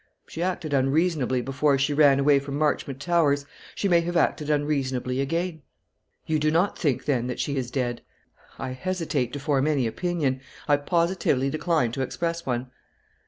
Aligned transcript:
She 0.25 0.41
acted 0.41 0.73
unreasonably 0.73 1.41
before 1.43 1.73
when 1.73 1.77
she 1.77 1.93
ran 1.93 2.19
away 2.19 2.39
from 2.39 2.57
Marchmont 2.57 2.99
Towers; 2.99 3.45
she 3.75 3.87
may 3.87 4.01
have 4.01 4.17
acted 4.17 4.49
unreasonably 4.49 5.21
again." 5.21 5.61
"You 6.25 6.39
do 6.39 6.49
not 6.49 6.75
think, 6.75 7.05
then, 7.05 7.27
that 7.27 7.39
she 7.39 7.55
is 7.55 7.69
dead?" 7.69 8.01
"I 8.57 8.69
hesitate 8.71 9.31
to 9.33 9.39
form 9.39 9.67
any 9.67 9.85
opinion; 9.85 10.41
I 10.67 10.77
positively 10.77 11.51
decline 11.51 11.91
to 11.91 12.01
express 12.01 12.47
one." 12.47 12.71